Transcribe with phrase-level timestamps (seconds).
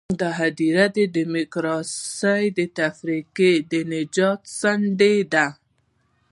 [0.21, 5.47] دا هدیره د ډیموکراسۍ د تفکر د نجات ساندې ده.